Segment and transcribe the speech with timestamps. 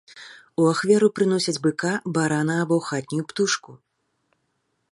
[0.61, 3.71] У ахвяру прыносяць быка, барана або хатнюю птушку.